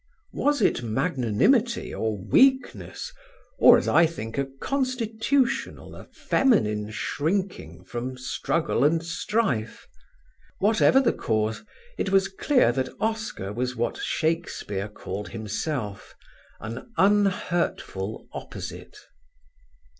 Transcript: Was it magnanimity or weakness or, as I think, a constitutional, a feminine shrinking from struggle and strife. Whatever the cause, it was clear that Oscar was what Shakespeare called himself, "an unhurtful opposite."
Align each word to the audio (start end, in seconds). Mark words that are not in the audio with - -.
Was 0.33 0.63
it 0.63 0.81
magnanimity 0.81 1.93
or 1.93 2.17
weakness 2.17 3.13
or, 3.59 3.77
as 3.77 3.87
I 3.87 4.07
think, 4.07 4.35
a 4.39 4.47
constitutional, 4.59 5.95
a 5.95 6.05
feminine 6.05 6.89
shrinking 6.89 7.85
from 7.85 8.17
struggle 8.17 8.83
and 8.83 9.05
strife. 9.05 9.87
Whatever 10.57 10.99
the 11.01 11.13
cause, 11.13 11.63
it 11.99 12.09
was 12.11 12.29
clear 12.29 12.71
that 12.71 12.89
Oscar 12.99 13.53
was 13.53 13.75
what 13.75 13.97
Shakespeare 13.97 14.89
called 14.89 15.29
himself, 15.29 16.15
"an 16.59 16.91
unhurtful 16.97 18.27
opposite." 18.33 18.97